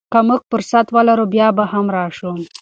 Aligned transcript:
که 0.13 0.19
موږ 0.27 0.41
فرصت 0.51 0.87
ولرو، 0.95 1.25
بیا 1.33 1.47
به 1.57 1.63
هم 1.71 1.85
راشو. 1.95 2.31